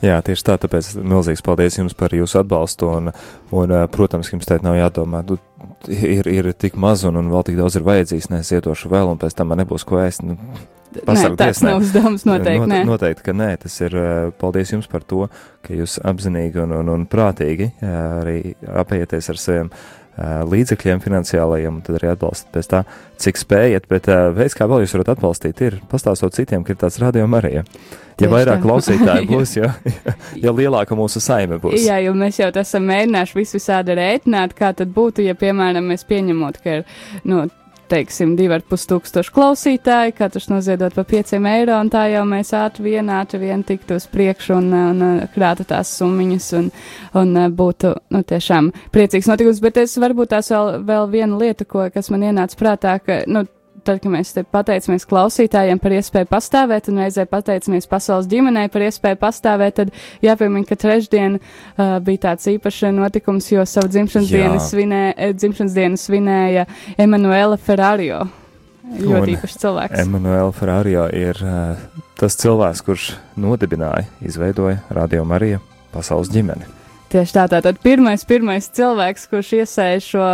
Jā, 0.00 0.16
tieši 0.24 0.46
tā, 0.48 0.56
tāpēc 0.60 0.94
milzīgs 0.96 1.44
paldies 1.44 1.76
jums 1.76 1.96
par 1.98 2.14
jūsu 2.16 2.40
atbalstu. 2.40 2.88
Un, 2.88 3.12
un 3.52 3.76
protams, 3.92 4.32
jums 4.32 4.48
teikt 4.48 4.64
nav 4.64 4.78
jādomā, 4.78 5.22
nu, 5.28 5.36
ir, 5.92 6.28
ir 6.30 6.50
tik 6.56 6.78
maz 6.80 7.04
un, 7.08 7.20
un 7.20 7.30
vēl 7.32 7.46
tik 7.50 7.60
daudz 7.60 7.76
ir 7.76 7.86
vajadzīgs, 7.86 8.30
nes 8.32 8.52
ietošu 8.56 8.92
vēl, 8.92 9.12
un 9.12 9.20
pēc 9.20 9.36
tam 9.36 9.52
man 9.52 9.60
nebūs 9.60 9.84
ko 9.88 10.00
ēst. 10.00 10.24
Nu, 10.24 10.38
Pasargies, 10.90 11.36
nē, 11.36 11.36
tas 11.38 11.60
nav 11.62 11.84
uzdevums 11.84 12.24
noteikti. 12.26 12.66
Note, 12.66 12.80
noteikti, 12.88 13.22
ka 13.28 13.34
nē, 13.36 13.50
tas 13.62 13.76
ir 13.84 13.94
paldies 14.40 14.72
jums 14.72 14.88
par 14.90 15.04
to, 15.06 15.28
ka 15.62 15.76
jūs 15.76 16.00
apzinīgi 16.02 16.64
un, 16.64 16.74
un, 16.80 16.90
un 16.96 17.04
prātīgi 17.06 17.70
arī 17.86 18.56
apieties 18.82 19.30
ar 19.30 19.38
saviem 19.38 19.70
līdzekļiem 20.18 21.00
finansiālajiem, 21.00 21.78
un 21.78 21.84
tad 21.86 21.96
arī 21.96 22.10
atbalstat 22.12 22.50
pēc 22.52 22.68
tā, 22.68 22.82
cik 23.20 23.40
spējat, 23.40 23.86
bet 23.88 24.08
veids, 24.36 24.56
kā 24.58 24.66
vēl 24.68 24.84
jūs 24.84 24.94
varat 24.98 25.14
atbalstīt, 25.14 25.62
ir 25.64 25.78
pastāstot 25.90 26.36
citiem, 26.36 26.64
ka 26.66 26.74
ir 26.74 26.80
tāds 26.82 26.98
radio 27.00 27.26
Marija. 27.30 27.62
Ja 28.20 28.26
Tieši 28.26 28.32
vairāk 28.34 28.58
tā. 28.58 28.64
klausītāji 28.66 29.28
būs, 29.32 29.54
jo, 29.56 29.70
jo 30.42 30.52
lielāka 30.56 30.98
mūsu 30.98 31.22
saime 31.24 31.56
būs. 31.62 31.78
Jā, 31.86 32.00
jo 32.04 32.12
mēs 32.18 32.40
jau 32.42 32.50
esam 32.60 32.84
mēģinājuši 32.90 33.38
visu 33.38 33.56
visādi 33.56 33.96
rēķināt, 33.96 34.52
kā 34.58 34.74
tad 34.76 34.92
būtu, 34.96 35.24
ja, 35.24 35.36
piemēram, 35.38 35.88
mēs 35.88 36.04
pieņemot, 36.10 36.60
ka 36.60 36.80
ir, 36.80 36.84
nu, 37.24 37.46
teiksim, 37.90 38.34
divi 38.38 38.56
ar 38.56 38.64
pus 38.66 38.86
tūkstoši 38.90 39.32
klausītāji, 39.34 40.14
katrs 40.18 40.48
noziedot 40.50 40.94
pa 40.96 41.04
pieciem 41.08 41.46
eiro, 41.50 41.76
un 41.82 41.90
tā 41.92 42.06
jau 42.12 42.24
mēs 42.28 42.52
ātri 42.56 42.86
vien, 42.90 43.10
ātri 43.14 43.42
vien 43.42 43.64
tiktu 43.66 43.98
uz 43.98 44.06
priekšu 44.10 44.56
un, 44.58 44.72
un, 44.76 45.04
un 45.06 45.22
krātu 45.34 45.66
tās 45.68 45.92
summiņas 45.98 46.50
un, 46.60 46.70
un 47.20 47.38
būtu, 47.56 47.94
nu, 48.14 48.24
tiešām 48.32 48.72
priecīgs 48.94 49.30
notikums, 49.30 49.62
bet 49.64 49.80
es 49.82 49.96
varbūt 50.00 50.34
tās 50.34 50.52
vēl, 50.54 50.80
vēl 50.88 51.10
viena 51.12 51.40
lieta, 51.40 51.66
ko, 51.68 51.88
kas 51.94 52.12
man 52.14 52.28
ienāca 52.30 52.60
prātā, 52.60 52.98
ka, 53.04 53.22
nu, 53.30 53.44
tad, 53.84 54.00
kad 54.02 54.12
mēs 54.12 54.32
te 54.36 54.44
pateicamies 54.44 55.06
klausītājiem 55.10 55.80
par 55.82 55.94
iespēju 55.96 56.28
pastāvēt, 56.30 56.90
un 56.90 57.02
reizē 57.02 57.26
pateicamies 57.30 57.88
pasaules 57.90 58.28
ģimenei 58.30 58.70
par 58.72 58.84
iespēju 58.86 59.20
pastāvēt, 59.20 59.76
tad 59.80 59.94
jāpiemina, 60.24 60.66
ka 60.68 60.78
trešdien 60.80 61.38
uh, 61.40 61.98
bija 62.04 62.26
tāds 62.28 62.48
īpašs 62.54 62.90
notikums, 62.96 63.50
jo 63.52 63.64
savu 63.68 63.90
dzimšanas 63.92 64.32
dienu, 64.32 64.60
svinē, 64.64 65.02
eh, 65.16 65.32
dzimšanas 65.36 65.76
dienu 65.76 66.00
svinēja 66.00 66.66
Emanuela 66.98 67.58
Ferrario. 67.60 68.26
Ļoti 68.90 69.36
īpašs 69.36 69.60
cilvēks. 69.62 70.00
Emanuela 70.02 70.50
Ferrario 70.56 71.06
ir 71.14 71.38
uh, 71.44 71.78
tas 72.18 72.36
cilvēks, 72.40 72.82
kurš 72.86 73.12
nodibināja, 73.38 74.08
izveidoja 74.24 74.80
Radio 74.90 75.24
Mariju 75.28 75.62
pasaules 75.94 76.32
ģimeni. 76.32 76.79
Tieši 77.10 77.32
tā, 77.34 77.42
tātad 77.50 77.78
pirmais, 77.82 78.22
pirmais 78.22 78.68
cilvēks, 78.70 79.24
kurš 79.32 79.48
iesēja 79.56 80.02
šo, 80.04 80.26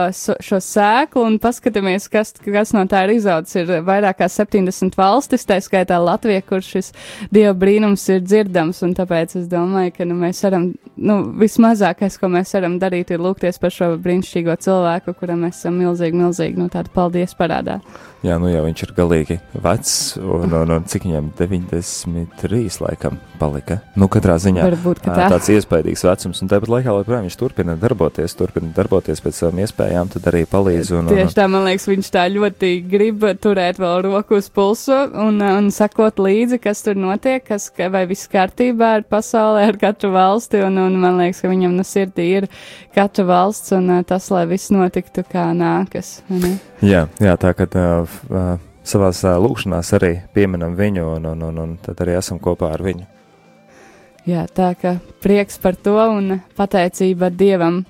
šo 0.44 0.58
sēklu 0.60 1.22
un 1.24 1.38
paskatāmies, 1.40 2.04
kas, 2.12 2.34
kas 2.44 2.74
no 2.76 2.82
tā 2.90 3.06
ir 3.06 3.14
izaudzis, 3.14 3.62
ir 3.62 3.86
vairāk 3.86 4.18
kā 4.18 4.28
70 4.28 4.98
valstis, 5.00 5.46
tā 5.48 5.56
skaitā 5.64 5.96
Latvija, 6.04 6.42
kur 6.44 6.60
šis 6.60 6.90
dieva 7.32 7.54
brīnums 7.56 8.04
ir 8.12 8.20
dzirdams, 8.26 8.82
un 8.84 8.92
tāpēc 8.98 9.38
es 9.40 9.46
domāju, 9.48 9.94
ka 9.96 10.08
nu, 10.10 10.18
mēs 10.20 10.42
varam, 10.44 10.66
nu, 11.00 11.16
vismazākais, 11.40 12.18
ko 12.20 12.28
mēs 12.34 12.52
varam 12.58 12.76
darīt, 12.82 13.14
ir 13.14 13.24
lūgties 13.24 13.56
par 13.62 13.72
šo 13.72 13.94
brīnišķīgo 14.04 14.58
cilvēku, 14.66 15.16
kuram 15.16 15.46
mēs 15.46 15.62
esam 15.62 15.80
milzīgi, 15.80 16.20
milzīgi, 16.20 16.60
nu, 16.60 16.68
tādu 16.72 16.92
paldies 16.92 17.32
parādā. 17.40 17.78
Jā, 18.26 18.36
nu 18.42 18.48
jau 18.50 18.62
viņš 18.64 18.80
ir 18.82 18.92
galīgi 18.96 19.36
vecs, 19.62 19.96
un, 20.18 20.50
un, 20.50 20.76
un 20.76 20.86
cik 20.88 21.04
viņam 21.06 21.28
93 21.38 22.80
laikam 22.82 23.20
palika. 23.38 23.78
Nu, 23.96 24.08
katrā 24.10 24.34
ziņā 24.42 24.64
Varbūt, 24.66 25.04
tā. 25.04 25.28
tāds 25.30 25.50
iespaidīgs 25.52 26.02
vecums, 26.08 26.40
un 26.42 26.50
tāpat 26.66 26.82
laikā 26.82 26.94
joprojām 26.98 27.26
viņš 27.26 27.36
turpina 27.38 27.74
darboties, 27.78 28.34
turpina 28.36 28.70
darboties 28.74 29.20
pēc 29.22 29.36
savām 29.38 29.60
iespējām, 29.62 30.08
tad 30.10 30.26
arī 30.30 30.42
palīdz. 30.50 30.90
Un, 30.96 31.06
un, 31.06 31.14
Tieši 31.14 31.36
tā, 31.38 31.46
man 31.50 31.64
liekas, 31.66 31.86
viņš 31.88 32.10
tā 32.14 32.24
ļoti 32.32 32.70
grib 32.90 33.24
turēt 33.42 33.78
vēl 33.78 34.02
roku 34.06 34.38
uz 34.40 34.48
pulsu 34.50 34.96
un, 35.14 35.38
un 35.40 35.70
sakot 35.74 36.18
līdzi, 36.18 36.58
kas 36.62 36.82
tur 36.82 36.98
notiek, 36.98 37.44
kas, 37.46 37.68
ka- 37.70 37.90
vai 37.92 38.04
viss 38.10 38.26
kārtībā 38.32 38.96
ar 38.98 39.06
pasaulē, 39.06 39.66
ar 39.70 39.78
katru 39.80 40.10
valsti, 40.16 40.62
un, 40.66 40.78
un 40.82 40.98
man 41.02 41.20
liekas, 41.22 41.44
ka 41.44 41.52
viņam 41.52 41.76
no 41.78 41.86
sirdī 41.86 42.28
ir 42.42 42.48
katra 42.96 43.26
valsts, 43.28 43.74
un 43.76 43.90
uh, 43.98 44.02
tas, 44.06 44.30
lai 44.34 44.46
viss 44.50 44.72
notiktu 44.74 45.24
kā 45.30 45.52
nākas. 45.56 46.20
Jā, 46.82 47.06
jā, 47.22 47.36
tā 47.40 47.54
kā 47.56 47.68
uh, 47.70 48.16
uh, 48.30 48.56
savās 48.86 49.22
uh, 49.26 49.36
lūkšanās 49.42 49.94
arī 50.00 50.16
pieminam 50.34 50.74
viņu, 50.78 51.12
un, 51.16 51.30
un, 51.34 51.46
un, 51.50 51.62
un 51.62 51.76
tad 51.82 52.02
arī 52.02 52.18
esam 52.18 52.42
kopā 52.42 52.74
ar 52.74 52.82
viņu. 52.86 53.06
Jā, 54.26 54.42
tā 54.50 54.72
ka 54.74 54.96
prieks 55.22 55.60
par 55.62 55.76
to 55.78 55.94
un 55.94 56.40
pateicība 56.58 57.28
Dievam 57.30 57.84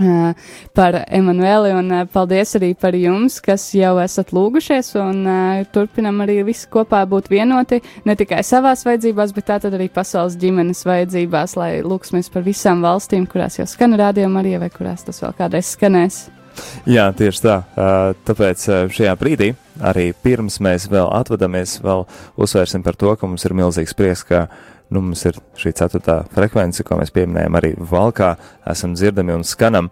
uh, 0.00 0.32
par 0.72 0.96
Emanueli 1.04 1.74
un 1.76 1.90
uh, 1.92 2.06
paldies 2.08 2.56
arī 2.56 2.70
par 2.80 2.96
jums, 2.96 3.36
kas 3.44 3.66
jau 3.76 3.98
esat 4.00 4.32
lūgušies 4.32 4.94
un 5.02 5.20
uh, 5.28 5.66
turpinam 5.74 6.22
arī 6.24 6.38
visi 6.48 6.64
kopā 6.72 7.02
būt 7.10 7.28
vienoti, 7.28 7.82
ne 8.08 8.16
tikai 8.16 8.40
savās 8.40 8.86
vajadzībās, 8.88 9.34
bet 9.36 9.50
tātad 9.52 9.76
arī 9.76 9.90
pasaules 9.92 10.38
ģimenes 10.40 10.80
vajadzībās, 10.88 11.58
lai 11.60 11.74
lūksimies 11.84 12.32
par 12.32 12.46
visām 12.48 12.80
valstīm, 12.80 13.28
kurās 13.28 13.60
jau 13.60 13.68
skan 13.68 13.98
rādījuma 14.00 14.40
arī, 14.40 14.56
vai 14.64 14.72
kurās 14.72 15.04
tas 15.04 15.20
vēl 15.20 15.36
kādreiz 15.42 15.74
skanēs. 15.76 16.24
Jā, 16.86 17.08
tieši 17.18 17.40
tā. 17.42 17.54
Tāpēc 18.28 18.64
šajā 18.94 19.14
brīdī, 19.18 19.48
arī 19.82 20.12
pirms 20.22 20.60
mēs 20.62 20.84
vēl 20.86 21.08
atvadamies, 21.10 21.80
vēl 21.82 22.04
uzsvērsim 22.38 22.84
par 22.86 22.94
to, 22.94 23.10
ka 23.18 23.26
mums 23.26 23.42
ir 23.42 23.56
milzīgs 23.58 23.96
prieks, 23.98 24.22
ka 24.28 24.44
nu, 24.92 25.00
mums 25.00 25.24
ir 25.28 25.38
šī 25.60 25.72
ceturtā 25.78 26.20
frekvence, 26.34 26.84
ko 26.86 26.98
mēs 27.00 27.12
pieminējam 27.14 27.56
arī 27.60 27.72
valkā, 27.78 28.34
esam 28.70 28.96
dzirdami 28.96 29.36
un 29.36 29.46
skanam. 29.46 29.90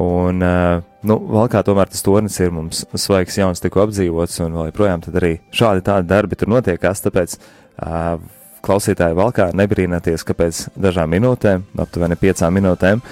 Un, 0.00 0.40
uh, 0.42 0.80
nu, 1.06 1.18
valkā 1.36 1.62
tomēr 1.66 1.90
tas 1.92 2.02
tornis 2.02 2.40
ir 2.42 2.50
mums 2.54 2.82
svaigs, 2.98 3.36
jauns, 3.38 3.62
tikko 3.62 3.84
apdzīvots, 3.84 4.40
un 4.42 4.56
vēl 4.58 4.72
joprojām 4.72 5.04
tad 5.04 5.20
arī 5.20 5.36
šādi 5.54 5.84
tādi 5.86 6.10
darbi 6.10 6.38
tur 6.40 6.50
notiekās, 6.50 7.04
tāpēc 7.04 7.36
uh, 7.38 8.16
klausītāji 8.64 9.18
valkā 9.18 9.50
nebrīnāties, 9.54 10.24
ka 10.26 10.34
pēc 10.38 10.64
dažām 10.80 11.12
minūtēm, 11.14 11.66
aptuveni 11.84 12.18
piecām 12.18 12.56
minūtēm, 12.58 13.02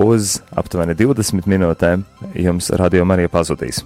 uz 0.00 0.38
aptuveni 0.56 0.96
20 0.96 1.48
minūtēm 1.52 2.06
jums 2.38 2.70
radio 2.80 3.04
Marija 3.08 3.32
pazudīs. 3.32 3.82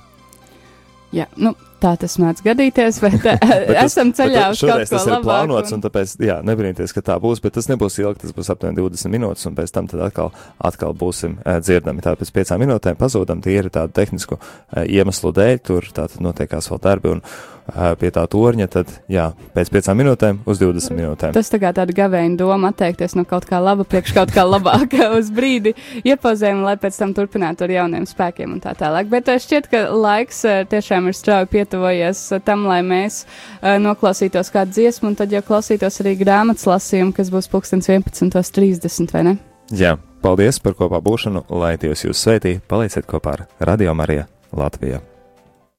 Jā, 1.15 1.27
nu, 1.41 1.55
tā 1.83 1.93
tas 2.01 2.17
mēdz 2.23 2.43
gadīties, 2.47 3.01
bet, 3.05 3.17
bet 3.25 3.43
tas- 3.43 3.81
esam 3.87 4.13
ceļā 4.17 4.45
uz 4.55 4.63
kaut 4.63 4.85
ko 4.91 5.01
labāku. 5.03 5.25
plānots, 5.27 5.75
un 5.77 5.83
tāpēc, 5.85 6.15
jā, 6.27 6.39
nebrīnieties, 6.47 6.95
ka 6.97 7.05
tā 7.11 7.19
būs, 7.23 7.43
bet 7.45 7.57
tas 7.59 7.69
nebūs 7.73 7.99
ilgi, 8.03 8.23
tas 8.27 8.37
būs 8.37 8.53
aptuveni 8.55 8.79
20 8.81 9.13
minūtes, 9.17 9.49
un 9.51 9.57
pēc 9.59 9.75
tam 9.75 9.91
tad 9.91 10.05
atkal, 10.09 10.33
atkal 10.71 10.95
būsim 10.97 11.39
uh, 11.43 11.59
dzirdami. 11.63 12.05
Tā 12.05 12.17
pēc 12.21 12.33
piecām 12.37 12.63
minūtēm 12.65 12.99
pazūdam, 13.01 13.43
tie 13.45 13.59
ir 13.61 13.71
tādu 13.75 13.95
tehnisku 13.97 14.39
uh, 14.41 14.85
iemeslu 14.87 15.35
dēļ, 15.37 15.61
tur 15.67 15.91
tātad 15.93 16.23
notiekās 16.25 16.71
vēl 16.73 16.83
darbi, 16.85 17.13
un 17.17 17.23
uh, 17.25 17.93
pie 18.01 18.11
tā 18.15 18.25
torņa, 18.31 18.69
tad, 18.73 18.93
jā, 19.13 19.29
pēc 19.57 19.71
piecām 19.75 19.99
minūtēm 20.01 20.41
uz 20.49 20.61
20 20.63 20.97
minūtēm. 20.97 21.35
Tas 21.37 21.51
tā 21.53 21.61
kā 21.63 21.73
tāda 21.77 21.95
gaveina 21.97 22.39
doma 22.41 22.71
atteikties 22.73 23.17
no 23.19 23.27
kaut 23.29 23.47
kā 23.49 23.61
laba, 23.63 23.85
priekš 23.89 24.15
kaut 24.17 24.33
kā 24.35 24.45
labāka 24.47 25.11
uz 25.19 25.31
brīdi 25.35 25.75
iepauzējam, 26.07 26.63
lai 26.67 26.77
pēc 26.81 26.99
tam 27.01 27.15
turpinātu 27.17 27.67
ar 27.67 27.75
jauniem 27.77 28.07
spēkiem 28.09 28.57
un 28.57 28.63
tā 28.65 28.75
tālāk. 28.79 29.11
Bet 29.13 29.29
eh, 29.33 29.41
šķiet, 29.43 29.69
ka 29.73 29.83
laiks 29.95 30.43
eh, 30.47 30.63
tiešām 30.71 31.11
ir 31.11 31.17
strauji 31.19 31.51
pietuvojies 31.67 32.33
eh, 32.33 32.43
tam, 32.47 32.67
lai 32.71 32.83
mēs 32.87 33.25
eh, 33.61 33.77
noklausītos 33.83 34.53
kādu 34.55 34.79
dziesmu, 34.79 35.11
un 35.11 35.19
tad 35.19 35.35
jau 35.35 35.43
klausītos 35.43 36.01
arī 36.05 36.17
grāmatas 36.21 36.67
lasījumu, 36.71 37.15
kas 37.17 37.33
būs 37.35 37.51
pulkstens 37.51 37.91
11.30, 37.91 39.13
vai 39.13 39.27
ne? 39.27 39.37
Jā, 39.75 39.97
paldies 40.23 40.63
par 40.63 40.79
kopā 40.79 41.03
būšanu, 41.03 41.49
lai 41.51 41.75
Dievs 41.83 42.07
jūs 42.07 42.23
sveitī, 42.23 42.59
palieciet 42.71 43.11
kopā 43.11 43.37
ar 43.37 43.47
Radio 43.61 43.95
Marija 43.99 44.31
Latvijā. 44.55 45.03